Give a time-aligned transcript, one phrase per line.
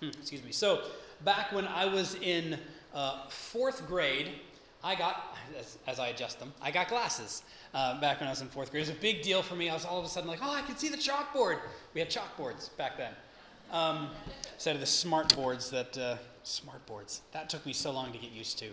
[0.00, 0.52] Hmm, excuse me.
[0.52, 0.82] So,
[1.24, 2.58] back when I was in
[2.94, 4.30] uh, fourth grade,
[4.84, 7.42] I got, as, as, I adjust them, I got glasses
[7.74, 8.82] uh, back when I was in fourth grade.
[8.82, 9.68] It was a big deal for me.
[9.68, 11.58] I was all of a sudden like, oh, I can see the chalkboard.
[11.94, 13.12] We had chalkboards back then.
[13.72, 14.10] Um,
[14.54, 18.18] instead of the smart boards that, uh, smart boards, that took me so long to
[18.18, 18.68] get used to.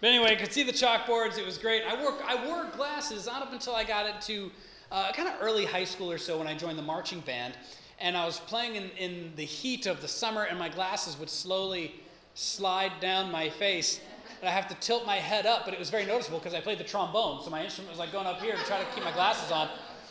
[0.00, 1.38] But anyway, I could see the chalkboards.
[1.38, 1.82] It was great.
[1.84, 4.52] I wore, I wore glasses not up until I got into
[4.92, 7.54] uh, kind of early high school or so when I joined the marching band.
[7.98, 11.30] And I was playing in, in the heat of the summer, and my glasses would
[11.30, 11.94] slowly
[12.34, 14.00] slide down my face.
[14.40, 16.60] And I have to tilt my head up, but it was very noticeable because I
[16.60, 17.42] played the trombone.
[17.42, 19.68] So my instrument was like going up here to try to keep my glasses on.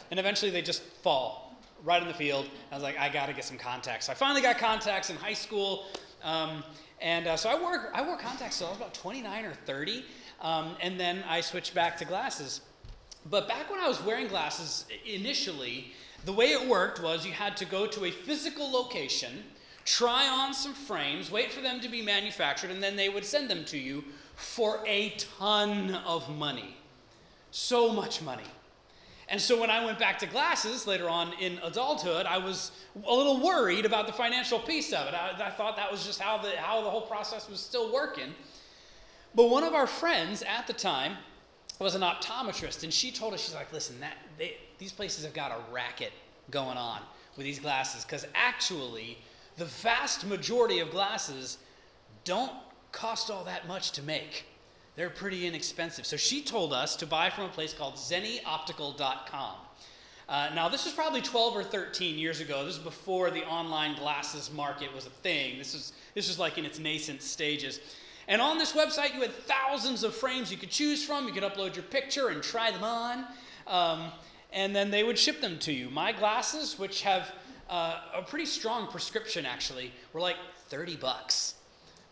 [0.09, 2.49] And eventually they just fall right in the field.
[2.71, 4.07] I was like, I got to get some contacts.
[4.07, 5.85] So I finally got contacts in high school.
[6.23, 6.63] Um,
[7.02, 10.05] and uh, so I wore, I wore contacts till I was about 29 or 30.
[10.41, 12.62] Um, and then I switched back to glasses.
[13.29, 15.93] But back when I was wearing glasses initially,
[16.25, 19.43] the way it worked was you had to go to a physical location,
[19.85, 23.49] try on some frames, wait for them to be manufactured, and then they would send
[23.49, 24.03] them to you
[24.35, 26.76] for a ton of money.
[27.51, 28.43] So much money.
[29.29, 32.71] And so when I went back to glasses later on in adulthood, I was
[33.05, 35.13] a little worried about the financial piece of it.
[35.13, 38.35] I, I, thought that was just how the, how the whole process was still working.
[39.34, 41.18] But one of our friends at the time
[41.79, 45.34] was an optometrist, and she told us, she's like, listen, that, they, these places have
[45.34, 46.13] got a racket
[46.51, 47.01] going on
[47.35, 49.18] with these glasses because actually,
[49.57, 51.57] the vast majority of glasses
[52.23, 52.51] don't
[52.91, 54.46] cost all that much to make.
[54.96, 56.05] They're pretty inexpensive.
[56.05, 59.55] So she told us to buy from a place called zennioptical.com.
[60.27, 62.65] Uh, now, this was probably 12 or 13 years ago.
[62.65, 65.57] This is before the online glasses market was a thing.
[65.57, 67.79] This was, this was like in its nascent stages.
[68.28, 71.28] And on this website, you had thousands of frames you could choose from.
[71.28, 73.25] You could upload your picture and try them on.
[73.68, 74.12] Um,
[74.51, 75.90] and then they would ship them to you.
[75.90, 77.31] My glasses, which have
[77.69, 80.38] uh, a pretty strong prescription actually, were like
[80.69, 81.56] 30 bucks.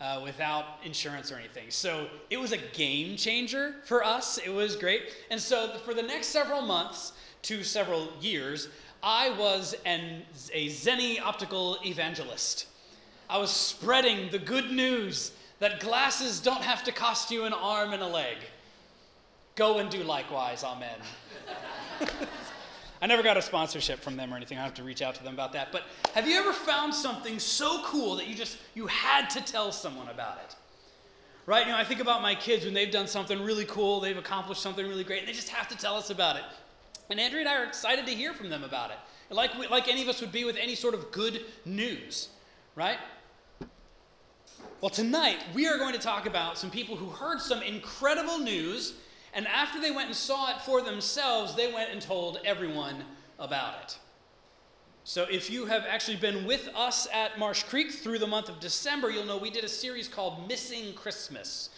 [0.02, 1.64] Uh, without insurance or anything.
[1.70, 4.38] So it was a game changer for us.
[4.38, 5.04] It was great.
[5.32, 7.14] And so for the next several months
[7.44, 8.68] to several years,
[9.02, 12.68] I was an, a Zenni optical evangelist.
[13.30, 15.32] I was spreading the good news
[15.64, 18.36] that glasses don't have to cost you an arm and a leg.
[19.56, 20.64] Go and do likewise.
[20.64, 20.98] Amen.
[23.02, 24.58] I never got a sponsorship from them or anything.
[24.58, 25.72] I have to reach out to them about that.
[25.72, 25.84] But
[26.16, 30.10] have you ever found something so cool that you just you had to tell someone
[30.10, 30.56] about it?
[31.46, 31.66] Right?
[31.66, 34.62] You know, I think about my kids when they've done something really cool, they've accomplished
[34.62, 36.44] something really great, and they just have to tell us about it.
[37.10, 38.98] And Andrea and I are excited to hear from them about it.
[39.30, 42.30] Like, we, like any of us would be with any sort of good news,
[42.76, 42.98] right?
[44.84, 48.96] Well, tonight we are going to talk about some people who heard some incredible news,
[49.34, 53.06] and after they went and saw it for themselves, they went and told everyone
[53.40, 53.98] about it.
[55.06, 58.60] So, if you have actually been with us at Marsh Creek through the month of
[58.60, 61.70] December, you'll know we did a series called Missing Christmas,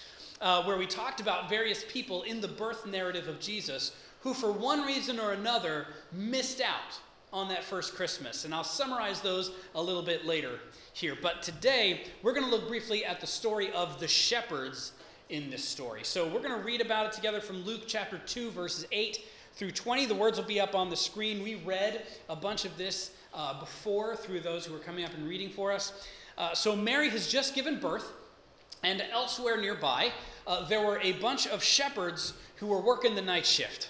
[0.42, 4.52] uh, where we talked about various people in the birth narrative of Jesus who, for
[4.52, 7.00] one reason or another, missed out
[7.32, 8.46] on that first Christmas.
[8.46, 10.60] And I'll summarize those a little bit later
[10.96, 11.18] here.
[11.22, 14.94] But today, we're going to look briefly at the story of the shepherds
[15.28, 16.06] in this story.
[16.06, 19.20] So we're going to read about it together from Luke chapter 2, verses 8
[19.56, 20.06] through 20.
[20.06, 21.44] The words will be up on the screen.
[21.44, 25.28] We read a bunch of this uh, before through those who are coming up and
[25.28, 26.08] reading for us.
[26.38, 28.14] Uh, so Mary has just given birth,
[28.82, 30.14] and elsewhere nearby,
[30.48, 33.90] uh, there were a bunch of shepherds who were working the night shift,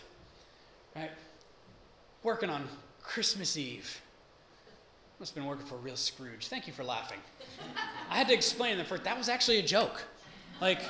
[0.96, 1.12] right?
[2.24, 2.68] Working on
[3.04, 4.02] Christmas Eve.
[5.20, 6.48] Must have been working for a real Scrooge.
[6.48, 7.20] Thank you for laughing.
[8.10, 9.06] I had to explain that first.
[9.06, 10.04] That was actually a joke.
[10.60, 10.82] Like,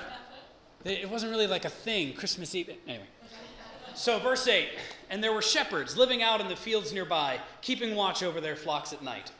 [0.83, 2.71] it wasn't really like a thing, Christmas Eve.
[2.87, 3.05] Anyway.
[3.93, 4.69] So, verse 8
[5.11, 8.93] And there were shepherds living out in the fields nearby, keeping watch over their flocks
[8.93, 9.31] at night.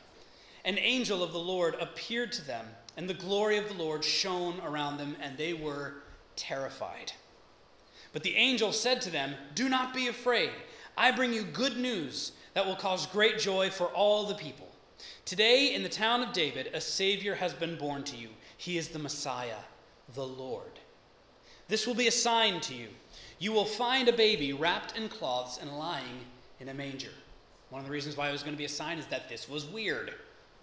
[0.64, 2.66] An angel of the Lord appeared to them,
[2.96, 5.94] and the glory of the Lord shone around them, and they were
[6.36, 7.12] terrified.
[8.12, 10.50] But the angel said to them, Do not be afraid.
[10.96, 14.65] I bring you good news that will cause great joy for all the people.
[15.24, 18.28] Today, in the town of David, a Savior has been born to you.
[18.56, 19.58] He is the Messiah,
[20.14, 20.78] the Lord.
[21.68, 22.88] This will be a sign to you.
[23.38, 26.20] You will find a baby wrapped in cloths and lying
[26.60, 27.10] in a manger.
[27.70, 29.48] One of the reasons why it was going to be a sign is that this
[29.48, 30.14] was weird.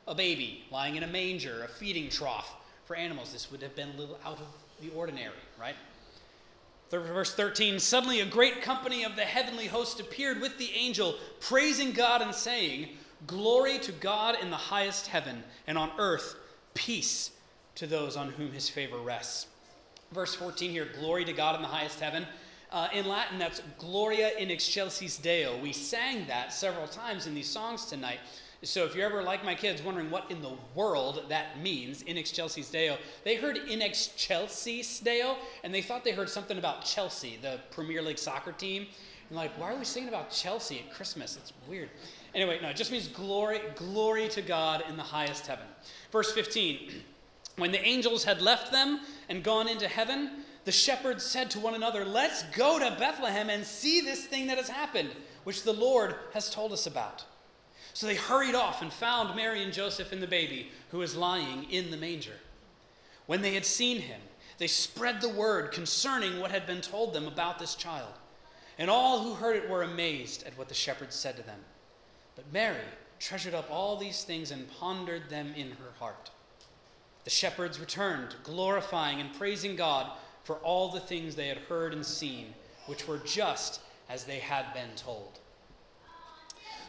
[0.08, 2.56] A baby lying in a manger, a feeding trough
[2.86, 3.32] for animals.
[3.32, 4.48] This would have been a little out of
[4.82, 5.76] the ordinary, right?
[6.90, 11.92] Verse 13 Suddenly a great company of the heavenly host appeared with the angel, praising
[11.92, 12.90] God and saying,
[13.28, 16.36] Glory to God in the highest heaven, and on earth,
[16.74, 17.32] peace
[17.76, 19.48] to those on whom his favor rests.
[20.12, 22.26] Verse 14 here glory to God in the highest heaven.
[22.72, 25.60] Uh, in Latin, that's Gloria in excelsis Deo.
[25.62, 28.20] We sang that several times in these songs tonight.
[28.64, 32.18] So if you're ever like my kids wondering what in the world that means, in
[32.18, 37.38] excelsis Deo, they heard in excelsis Deo and they thought they heard something about Chelsea,
[37.42, 38.88] the Premier League soccer team.
[39.30, 41.38] And like, why are we singing about Chelsea at Christmas?
[41.38, 41.90] It's weird.
[42.34, 45.66] Anyway, no, it just means glory, glory to God in the highest heaven.
[46.12, 46.92] Verse 15.
[47.56, 51.76] When the angels had left them and gone into heaven, the shepherds said to one
[51.76, 55.12] another, Let's go to Bethlehem and see this thing that has happened,
[55.44, 57.24] which the Lord has told us about.
[57.94, 61.70] So they hurried off and found Mary and Joseph and the baby, who was lying
[61.70, 62.40] in the manger.
[63.28, 64.20] When they had seen him,
[64.58, 68.14] they spread the word concerning what had been told them about this child.
[68.80, 71.60] And all who heard it were amazed at what the shepherds said to them.
[72.36, 72.82] But Mary
[73.20, 76.32] treasured up all these things and pondered them in her heart.
[77.24, 80.12] The shepherds returned, glorifying and praising God
[80.44, 82.54] for all the things they had heard and seen,
[82.88, 85.40] which were just as they had been told.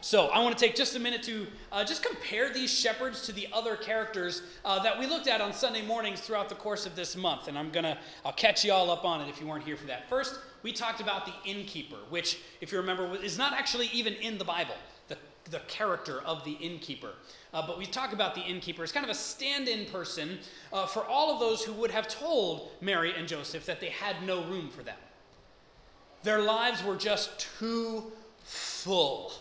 [0.01, 3.31] So, I want to take just a minute to uh, just compare these shepherds to
[3.31, 6.95] the other characters uh, that we looked at on Sunday mornings throughout the course of
[6.95, 7.47] this month.
[7.47, 9.75] And I'm going to, I'll catch you all up on it if you weren't here
[9.75, 10.07] for that.
[10.07, 14.37] First, we talked about the innkeeper, which, if you remember, is not actually even in
[14.37, 14.75] the Bible,
[15.49, 17.11] the, character of the innkeeper.
[17.53, 20.39] Uh, but we talk about the innkeeper as kind of a stand in person
[20.73, 24.15] uh, for all of those who would have told Mary and Joseph that they had
[24.25, 24.97] no room for them.
[26.23, 28.11] Their lives were just too
[28.43, 29.31] full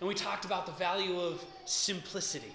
[0.00, 2.52] and we talked about the value of simplicity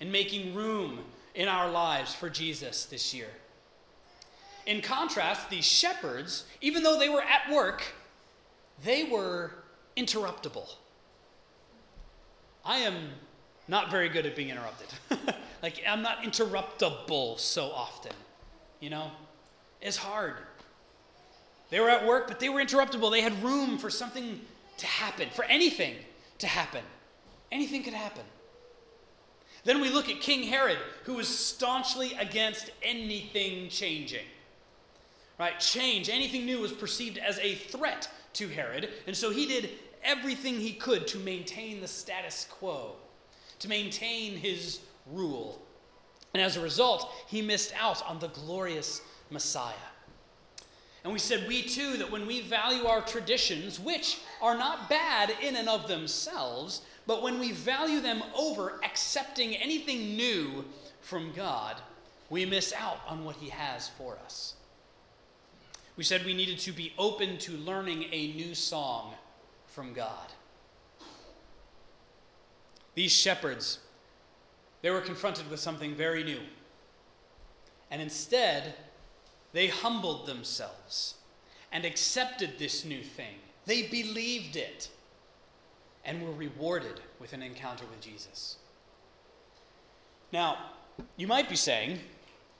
[0.00, 1.00] and making room
[1.34, 3.30] in our lives for Jesus this year.
[4.66, 7.82] In contrast, these shepherds, even though they were at work,
[8.84, 9.52] they were
[9.96, 10.68] interruptible.
[12.64, 13.10] I am
[13.68, 14.88] not very good at being interrupted.
[15.62, 18.12] like, I'm not interruptible so often.
[18.80, 19.10] You know?
[19.80, 20.34] It's hard.
[21.70, 23.10] They were at work, but they were interruptible.
[23.10, 24.40] They had room for something
[24.78, 25.96] to happen, for anything
[26.38, 26.82] to happen.
[27.52, 28.22] Anything could happen.
[29.64, 34.26] Then we look at King Herod, who was staunchly against anything changing.
[35.38, 35.58] Right?
[35.58, 39.70] Change, anything new was perceived as a threat to Herod, and so he did
[40.04, 42.92] everything he could to maintain the status quo,
[43.58, 44.80] to maintain his
[45.10, 45.60] rule.
[46.34, 49.74] And as a result, he missed out on the glorious Messiah.
[51.04, 55.32] And we said, we too, that when we value our traditions, which are not bad
[55.42, 60.64] in and of themselves, but when we value them over accepting anything new
[61.02, 61.76] from God,
[62.30, 64.54] we miss out on what He has for us.
[65.96, 69.14] We said we needed to be open to learning a new song
[69.74, 70.28] from God.
[72.94, 73.80] These shepherds,
[74.82, 76.38] they were confronted with something very new.
[77.90, 78.74] And instead,
[79.52, 81.14] they humbled themselves
[81.72, 83.34] and accepted this new thing.
[83.66, 84.90] They believed it
[86.04, 88.58] and were rewarded with an encounter with Jesus.
[90.32, 90.58] Now,
[91.16, 91.98] you might be saying,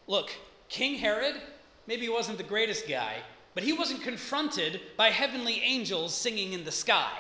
[0.09, 0.31] look,
[0.69, 1.37] King Herod,
[1.87, 3.19] maybe he wasn't the greatest guy,
[3.55, 7.19] but he wasn't confronted by heavenly angels singing in the sky.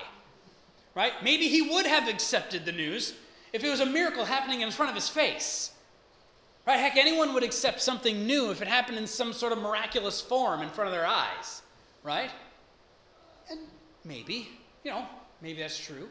[0.94, 1.12] Right?
[1.22, 3.14] Maybe he would have accepted the news
[3.52, 5.72] if it was a miracle happening in front of his face.
[6.66, 6.78] Right?
[6.78, 10.62] Heck, anyone would accept something new if it happened in some sort of miraculous form
[10.62, 11.62] in front of their eyes.
[12.02, 12.30] Right?
[13.50, 13.60] And
[14.04, 14.48] maybe,
[14.82, 15.04] you know,
[15.40, 16.08] maybe that's true.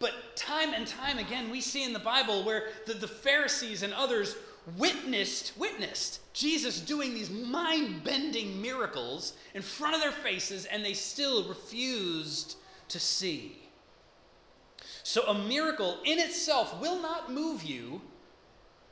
[0.00, 3.92] But time and time again, we see in the Bible where the, the Pharisees and
[3.94, 4.36] others
[4.76, 11.48] witnessed, witnessed Jesus doing these mind-bending miracles in front of their faces, and they still
[11.48, 12.56] refused
[12.88, 13.58] to see.
[15.02, 18.00] So a miracle in itself will not move you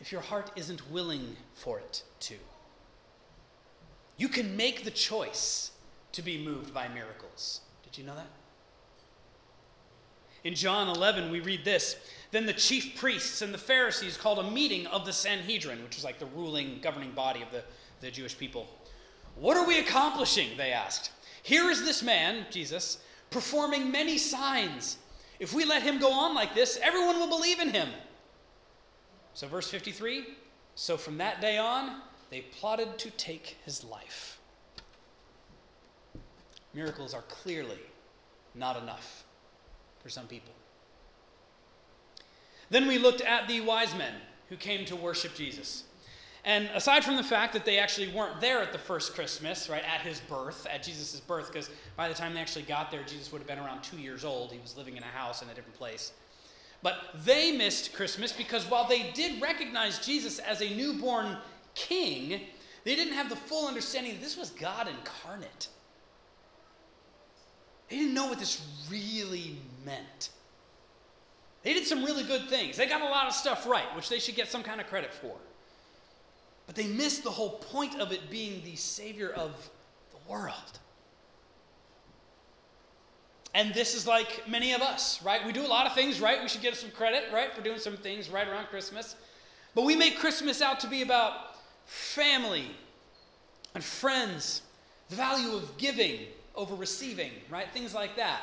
[0.00, 2.36] if your heart isn't willing for it to.
[4.16, 5.72] You can make the choice
[6.12, 7.60] to be moved by miracles.
[7.82, 8.28] Did you know that?
[10.46, 11.96] In John 11, we read this
[12.30, 16.04] Then the chief priests and the Pharisees called a meeting of the Sanhedrin, which was
[16.04, 17.64] like the ruling, governing body of the,
[18.00, 18.68] the Jewish people.
[19.34, 20.56] What are we accomplishing?
[20.56, 21.10] They asked.
[21.42, 22.98] Here is this man, Jesus,
[23.28, 24.98] performing many signs.
[25.40, 27.88] If we let him go on like this, everyone will believe in him.
[29.34, 30.26] So, verse 53
[30.76, 34.38] so from that day on, they plotted to take his life.
[36.72, 37.80] Miracles are clearly
[38.54, 39.25] not enough
[40.06, 40.52] for some people.
[42.70, 44.14] Then we looked at the wise men
[44.48, 45.82] who came to worship Jesus.
[46.44, 49.82] And aside from the fact that they actually weren't there at the first Christmas, right,
[49.82, 53.32] at his birth, at Jesus' birth, because by the time they actually got there, Jesus
[53.32, 54.52] would have been around two years old.
[54.52, 56.12] He was living in a house in a different place.
[56.84, 61.36] But they missed Christmas because while they did recognize Jesus as a newborn
[61.74, 62.42] king,
[62.84, 65.66] they didn't have the full understanding that this was God incarnate.
[67.88, 69.56] They didn't know what this really
[69.86, 70.30] meant.
[71.62, 72.76] They did some really good things.
[72.76, 75.14] They got a lot of stuff right, which they should get some kind of credit
[75.14, 75.34] for.
[76.66, 79.70] But they missed the whole point of it being the Savior of
[80.10, 80.78] the world.
[83.54, 85.44] And this is like many of us, right?
[85.46, 86.42] We do a lot of things right.
[86.42, 89.16] We should get some credit, right, for doing some things right around Christmas.
[89.74, 92.66] But we make Christmas out to be about family
[93.74, 94.62] and friends,
[95.08, 96.20] the value of giving
[96.54, 97.70] over receiving, right?
[97.72, 98.42] Things like that.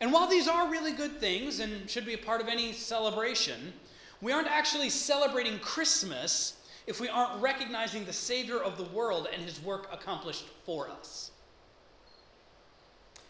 [0.00, 3.72] And while these are really good things and should be a part of any celebration,
[4.20, 6.54] we aren't actually celebrating Christmas
[6.86, 11.30] if we aren't recognizing the Savior of the world and his work accomplished for us.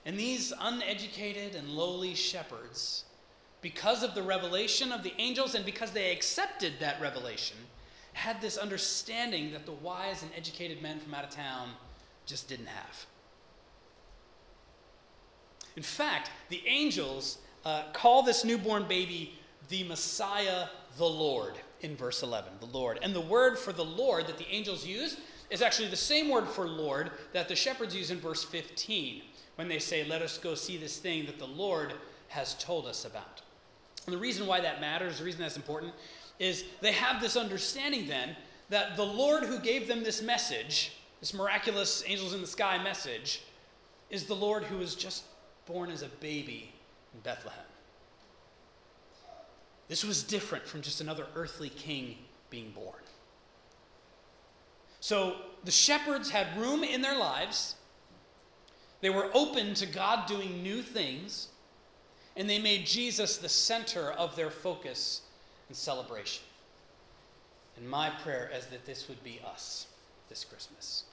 [0.04, 3.04] And these uneducated and lowly shepherds,
[3.60, 7.56] because of the revelation of the angels and because they accepted that revelation,
[8.12, 11.70] had this understanding that the wise and educated men from out of town
[12.24, 13.06] just didn't have.
[15.76, 20.66] In fact, the angels uh, call this newborn baby the Messiah,
[20.96, 22.52] the Lord, in verse 11.
[22.60, 22.98] The Lord.
[23.02, 25.18] And the word for the Lord that the angels use
[25.50, 29.22] is actually the same word for Lord that the shepherds use in verse 15
[29.56, 31.92] when they say, Let us go see this thing that the Lord
[32.28, 33.42] has told us about.
[34.06, 35.92] And the reason why that matters, the reason that's important,
[36.38, 38.36] is they have this understanding then
[38.68, 43.42] that the Lord who gave them this message, this miraculous angels in the sky message,
[44.10, 45.24] is the Lord who is just
[45.66, 46.72] born as a baby
[47.14, 47.58] in Bethlehem.
[49.88, 52.16] This was different from just another earthly king
[52.50, 53.02] being born.
[55.00, 57.76] So the shepherds had room in their lives.
[59.00, 61.48] They were open to God doing new things,
[62.36, 65.22] and they made Jesus the center of their focus
[65.68, 66.42] and celebration.
[67.76, 69.86] And my prayer is that this would be us
[70.28, 71.04] this Christmas.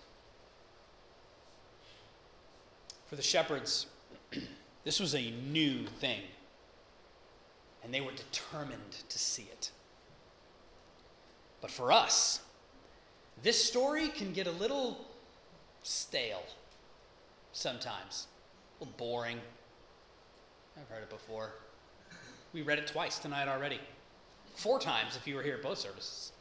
[3.08, 3.88] For the shepherds,
[4.84, 6.22] this was a new thing,
[7.84, 9.72] and they were determined to see it.
[11.62, 12.42] But for us,
[13.42, 15.06] this story can get a little
[15.84, 16.44] stale
[17.54, 18.28] sometimes,
[18.80, 19.40] a little boring.
[20.78, 21.54] I've heard it before.
[22.54, 23.80] We read it twice tonight already.
[24.56, 26.32] Four times if you were here at both services.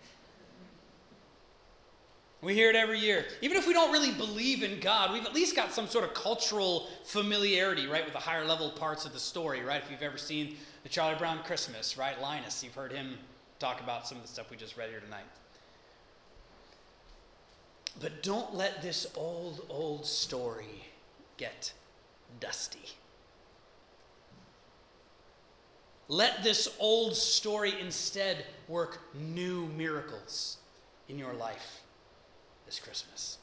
[2.43, 3.25] We hear it every year.
[3.41, 6.13] Even if we don't really believe in God, we've at least got some sort of
[6.13, 9.81] cultural familiarity, right, with the higher level parts of the story, right?
[9.81, 12.21] If you've ever seen the Charlie Brown Christmas, right?
[12.21, 13.17] Linus, you've heard him
[13.61, 15.23] talk about some of the stuff we just read here tonight.
[18.01, 20.83] But don't let this old, old story
[21.37, 21.73] get
[22.41, 22.89] dusty.
[26.09, 30.57] Let this old story instead work new miracles
[31.09, 31.83] in your life
[32.79, 33.39] Christmas.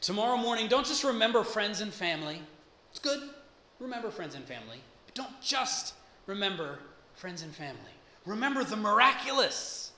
[0.00, 2.42] Tomorrow morning, don't just remember friends and family.
[2.90, 3.30] It's good.
[3.78, 4.80] Remember friends and family.
[5.06, 5.94] But don't just
[6.26, 6.78] remember
[7.14, 7.80] friends and family.
[8.26, 9.92] Remember the miraculous.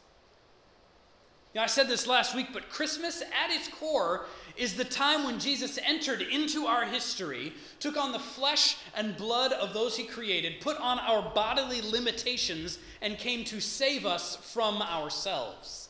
[1.55, 5.25] You know, I said this last week, but Christmas at its core is the time
[5.25, 10.05] when Jesus entered into our history, took on the flesh and blood of those he
[10.05, 15.89] created, put on our bodily limitations, and came to save us from ourselves.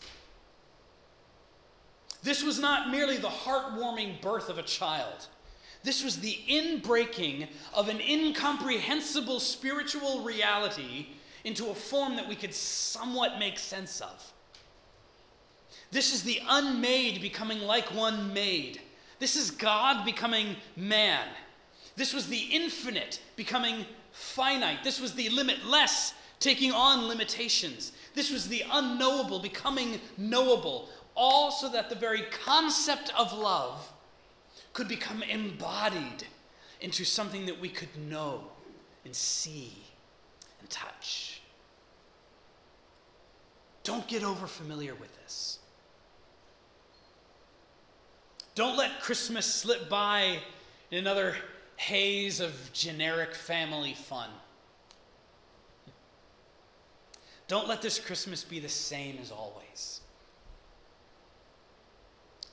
[2.25, 5.27] This was not merely the heartwarming birth of a child.
[5.83, 11.09] This was the inbreaking of an incomprehensible spiritual reality
[11.45, 14.33] into a form that we could somewhat make sense of.
[15.93, 18.81] This is the unmade becoming like one made.
[19.19, 21.29] This is God becoming man.
[21.95, 24.83] This was the infinite becoming finite.
[24.83, 27.93] This was the limitless taking on limitations.
[28.15, 33.93] This was the unknowable becoming knowable all so that the very concept of love
[34.73, 36.25] could become embodied
[36.81, 38.43] into something that we could know
[39.05, 39.73] and see
[40.61, 41.41] and touch.
[43.85, 45.59] Don't get over familiar with this.
[48.55, 50.39] Don't let Christmas slip by
[50.91, 51.37] in another
[51.77, 54.31] haze of generic family fun.
[57.47, 60.01] Don't let this Christmas be the same as always.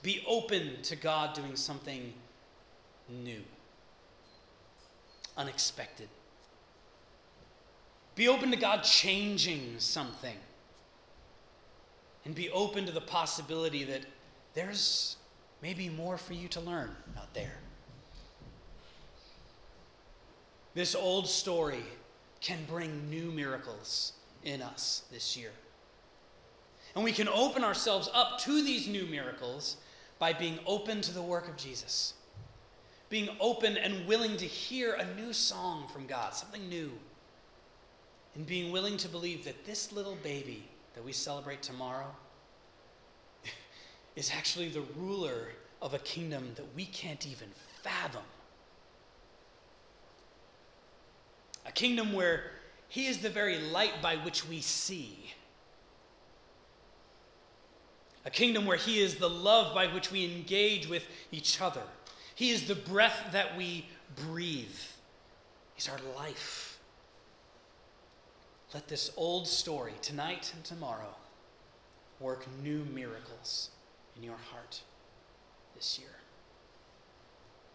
[0.01, 2.13] Be open to God doing something
[3.09, 3.41] new,
[5.37, 6.09] unexpected.
[8.15, 10.35] Be open to God changing something.
[12.25, 14.01] And be open to the possibility that
[14.53, 15.17] there's
[15.61, 17.53] maybe more for you to learn out there.
[20.73, 21.83] This old story
[22.41, 25.51] can bring new miracles in us this year.
[26.95, 29.77] And we can open ourselves up to these new miracles
[30.21, 32.13] by being open to the work of Jesus,
[33.09, 36.91] being open and willing to hear a new song from God, something new,
[38.35, 40.63] and being willing to believe that this little baby
[40.93, 42.05] that we celebrate tomorrow
[44.15, 47.47] is actually the ruler of a kingdom that we can't even
[47.81, 48.21] fathom.
[51.65, 52.43] A kingdom where
[52.89, 55.33] he is the very light by which we see.
[58.25, 61.83] A kingdom where he is the love by which we engage with each other.
[62.35, 64.67] He is the breath that we breathe.
[65.75, 66.79] He's our life.
[68.73, 71.15] Let this old story, tonight and tomorrow,
[72.19, 73.69] work new miracles
[74.15, 74.81] in your heart
[75.75, 76.20] this year.